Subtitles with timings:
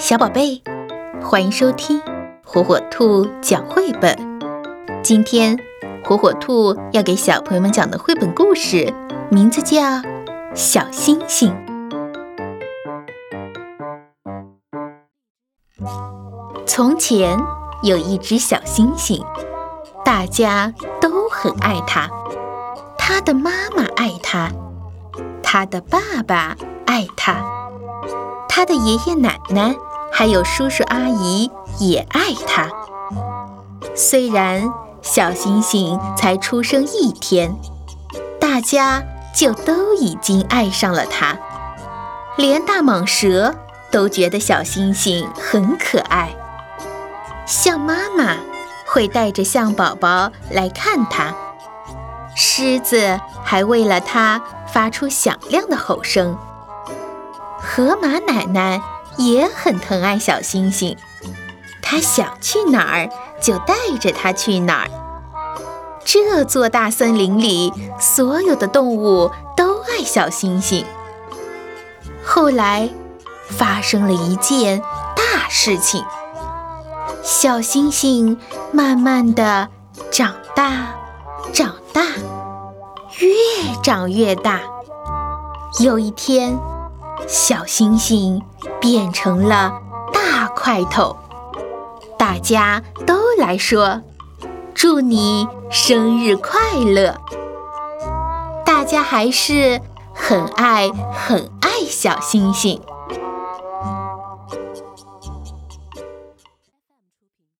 [0.00, 0.62] 小宝贝，
[1.22, 2.00] 欢迎收听
[2.42, 4.16] 火火兔讲绘本。
[5.02, 5.58] 今天，
[6.02, 8.94] 火火兔要给小朋友们讲的绘本故事
[9.30, 9.78] 名字叫
[10.54, 11.54] 《小星星》。
[16.66, 17.38] 从前
[17.82, 19.22] 有一只小星星，
[20.02, 22.08] 大家都很爱它。
[22.96, 24.50] 它的妈妈爱它，
[25.42, 26.56] 它的爸爸
[26.86, 27.36] 爱它，
[28.48, 29.76] 它的爷爷奶奶。
[30.20, 32.68] 还有叔叔阿姨也爱它。
[33.94, 37.56] 虽然小星星才出生一天，
[38.38, 39.02] 大家
[39.34, 41.38] 就都已经爱上了它，
[42.36, 43.54] 连大蟒蛇
[43.90, 46.36] 都觉得小星星很可爱。
[47.46, 48.36] 象妈妈
[48.86, 51.34] 会带着象宝宝来看它，
[52.36, 56.36] 狮子还为了它发出响亮的吼声。
[57.58, 58.82] 河马奶奶。
[59.20, 60.96] 也很疼爱小星星，
[61.82, 64.90] 他想去哪儿就带着它去哪儿。
[66.04, 70.86] 这座大森林里，所有的动物都爱小星星。
[72.24, 72.88] 后来，
[73.50, 74.80] 发生了一件
[75.14, 76.02] 大事情，
[77.22, 78.38] 小星星
[78.72, 79.68] 慢慢的
[80.10, 80.94] 长大，
[81.52, 82.02] 长大，
[83.18, 84.60] 越长越大。
[85.80, 86.58] 有一天。
[87.28, 88.42] 小星星
[88.80, 89.80] 变成了
[90.12, 91.16] 大块头，
[92.18, 94.00] 大家都来说
[94.74, 97.16] ：“祝你生日快乐！”
[98.64, 99.80] 大家还是
[100.14, 102.80] 很爱很爱小星星。